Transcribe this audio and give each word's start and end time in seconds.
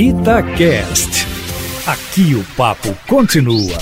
Itacast. 0.00 1.26
Aqui 1.84 2.32
o 2.32 2.44
papo 2.56 2.94
continua. 3.08 3.76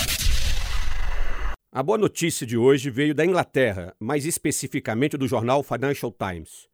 A 1.70 1.82
boa 1.82 1.98
notícia 1.98 2.46
de 2.46 2.56
hoje 2.56 2.88
veio 2.88 3.14
da 3.14 3.22
Inglaterra, 3.22 3.94
mais 4.00 4.24
especificamente 4.24 5.18
do 5.18 5.28
jornal 5.28 5.62
Financial 5.62 6.10
Times. 6.10 6.68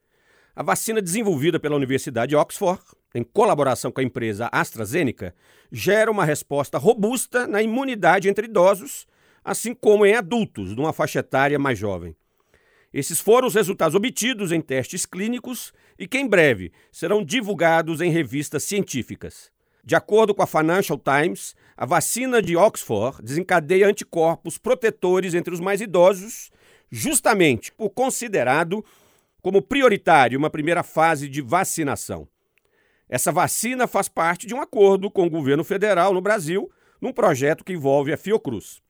A 0.55 0.63
vacina 0.63 1.03
desenvolvida 1.03 1.59
pela 1.59 1.75
Universidade 1.75 2.31
de 2.31 2.37
Oxford, 2.37 2.81
em 3.13 3.25
colaboração 3.25 3.91
com 3.91 4.01
a 4.01 4.05
empresa 4.05 4.49
AstraZeneca, 4.53 5.35
gera 5.73 6.09
uma 6.09 6.25
resposta 6.25 6.79
robusta 6.79 7.45
na 7.45 7.61
imunidade 7.61 8.29
entre 8.29 8.47
idosos, 8.47 9.09
assim 9.43 9.75
como 9.75 10.07
em 10.07 10.15
adultos 10.15 10.73
de 10.73 10.81
uma 10.81 10.93
faixa 10.93 11.19
etária 11.19 11.59
mais 11.59 11.77
jovem. 11.77 12.15
Esses 12.93 13.21
foram 13.21 13.49
os 13.49 13.55
resultados 13.55 13.95
obtidos 13.95 14.53
em 14.53 14.61
testes 14.61 15.07
clínicos 15.07 15.73
e 15.99 16.07
que 16.07 16.19
em 16.19 16.27
breve 16.27 16.73
serão 16.91 17.25
divulgados 17.25 18.01
em 18.01 18.11
revistas 18.11 18.65
científicas. 18.65 19.51
De 19.85 19.97
acordo 19.97 20.35
com 20.35 20.43
a 20.43 20.47
Financial 20.47 20.99
Times, 20.99 21.57
a 21.77 21.87
vacina 21.87 22.41
de 22.41 22.57
Oxford 22.57 23.23
desencadeia 23.23 23.89
anticorpos 23.89 24.59
protetores 24.59 25.35
entre 25.35 25.53
os 25.53 25.59
mais 25.59 25.81
idosos, 25.81 26.51
justamente 26.91 27.73
por 27.73 27.91
considerado 27.91 28.85
como 29.41 29.63
prioritário 29.63 30.39
uma 30.39 30.51
primeira 30.51 30.83
fase 30.83 31.29
de 31.29 31.41
vacinação. 31.41 32.29
Essa 33.09 33.33
vacina 33.33 33.87
faz 33.87 34.09
parte 34.09 34.47
de 34.47 34.55
um 34.55 34.61
acordo 34.61 35.11
com 35.11 35.27
o 35.27 35.31
governo 35.31 35.65
federal 35.65 36.15
no 36.15 36.21
Brasil, 36.21 36.71
num 37.01 37.13
projeto 37.13 37.65
que 37.65 37.73
envolve 37.73 38.13
a 38.13 38.17
Fiocruz. 38.17 38.81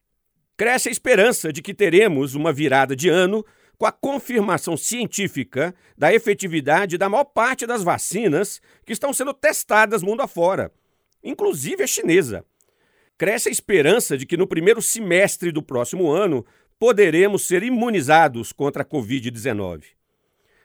Cresce 0.56 0.88
a 0.88 0.92
esperança 0.92 1.52
de 1.52 1.62
que 1.62 1.72
teremos 1.72 2.34
uma 2.34 2.52
virada 2.52 2.94
de 2.94 3.08
ano 3.08 3.44
com 3.82 3.86
a 3.86 3.90
confirmação 3.90 4.76
científica 4.76 5.74
da 5.98 6.14
efetividade 6.14 6.96
da 6.96 7.08
maior 7.08 7.24
parte 7.24 7.66
das 7.66 7.82
vacinas 7.82 8.62
que 8.86 8.92
estão 8.92 9.12
sendo 9.12 9.34
testadas 9.34 10.04
mundo 10.04 10.22
afora, 10.22 10.70
inclusive 11.20 11.82
a 11.82 11.86
chinesa. 11.88 12.44
Cresce 13.18 13.48
a 13.48 13.50
esperança 13.50 14.16
de 14.16 14.24
que 14.24 14.36
no 14.36 14.46
primeiro 14.46 14.80
semestre 14.80 15.50
do 15.50 15.64
próximo 15.64 16.12
ano 16.12 16.46
poderemos 16.78 17.44
ser 17.44 17.64
imunizados 17.64 18.52
contra 18.52 18.84
a 18.84 18.86
Covid-19. 18.86 19.82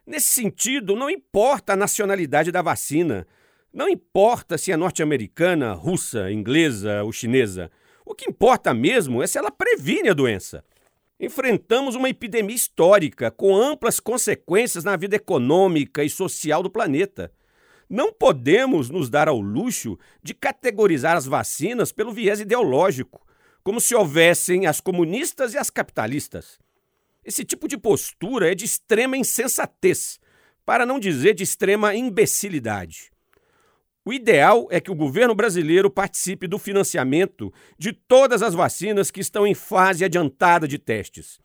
Nesse 0.05 0.27
sentido, 0.27 0.95
não 0.95 1.09
importa 1.09 1.73
a 1.73 1.75
nacionalidade 1.75 2.51
da 2.51 2.61
vacina, 2.61 3.25
não 3.73 3.89
importa 3.89 4.59
se 4.59 4.71
é 4.71 4.77
norte-americana, 4.77 5.73
russa, 5.73 6.31
inglesa 6.31 7.01
ou 7.01 7.11
chinesa. 7.11 7.71
O 8.05 8.13
que 8.13 8.29
importa 8.29 8.75
mesmo 8.75 9.23
é 9.23 9.25
se 9.25 9.39
ela 9.39 9.49
previne 9.49 10.09
a 10.09 10.13
doença. 10.13 10.63
Enfrentamos 11.19 11.95
uma 11.95 12.09
epidemia 12.09 12.55
histórica 12.55 13.31
com 13.31 13.55
amplas 13.55 13.99
consequências 13.99 14.83
na 14.83 14.95
vida 14.95 15.15
econômica 15.15 16.03
e 16.03 16.09
social 16.09 16.61
do 16.61 16.69
planeta. 16.69 17.31
Não 17.89 18.13
podemos 18.13 18.91
nos 18.91 19.09
dar 19.09 19.27
ao 19.27 19.39
luxo 19.39 19.97
de 20.21 20.35
categorizar 20.35 21.17
as 21.17 21.25
vacinas 21.25 21.91
pelo 21.91 22.13
viés 22.13 22.39
ideológico, 22.39 23.25
como 23.63 23.81
se 23.81 23.95
houvessem 23.95 24.67
as 24.67 24.79
comunistas 24.79 25.55
e 25.55 25.57
as 25.57 25.71
capitalistas. 25.71 26.59
Esse 27.25 27.43
tipo 27.43 27.67
de 27.67 27.77
postura 27.77 28.51
é 28.51 28.55
de 28.55 28.65
extrema 28.65 29.17
insensatez, 29.17 30.19
para 30.63 30.85
não 30.85 30.99
dizer 30.99 31.33
de 31.33 31.43
extrema 31.43 31.95
imbecilidade. 31.95 33.11
O 34.07 34.13
ideal 34.13 34.69
é 34.71 34.79
que 34.79 34.89
o 34.89 34.95
governo 34.95 35.35
brasileiro 35.35 35.89
participe 35.89 36.47
do 36.47 36.57
financiamento 36.57 37.53
de 37.77 37.91
todas 37.91 38.41
as 38.41 38.53
vacinas 38.53 39.11
que 39.11 39.19
estão 39.19 39.45
em 39.45 39.53
fase 39.53 40.05
adiantada 40.05 40.65
de 40.65 40.77
testes. 40.77 41.41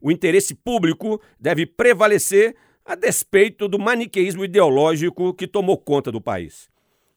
O 0.00 0.10
interesse 0.10 0.52
público 0.52 1.22
deve 1.38 1.64
prevalecer 1.66 2.56
a 2.84 2.96
despeito 2.96 3.68
do 3.68 3.78
maniqueísmo 3.78 4.44
ideológico 4.44 5.32
que 5.32 5.46
tomou 5.46 5.78
conta 5.78 6.10
do 6.10 6.20
país. 6.20 6.68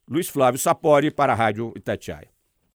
Luiz 0.07 0.29
Flávio 0.29 0.59
Sapori 0.59 1.09
para 1.09 1.33
a 1.33 1.35
Rádio 1.35 1.73
Itatiaia. 1.75 2.32